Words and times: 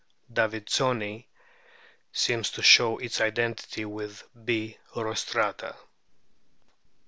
davidsoni 0.33 1.27
seems 2.11 2.49
to 2.49 2.63
show 2.63 2.97
its 2.97 3.21
identity 3.21 3.85
with 3.85 4.23
B. 4.43 4.75
rostrata. 4.95 5.75